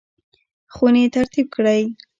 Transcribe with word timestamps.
خونې 0.73 1.05
ترتیب 1.15 1.47
کړئ 1.55 1.81